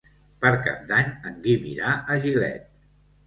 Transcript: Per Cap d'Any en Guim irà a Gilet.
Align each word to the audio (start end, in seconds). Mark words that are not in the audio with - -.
Per 0.43 0.51
Cap 0.67 0.79
d'Any 0.91 1.11
en 1.31 1.37
Guim 1.45 1.69
irà 1.73 1.93
a 2.13 2.17
Gilet. 2.25 2.65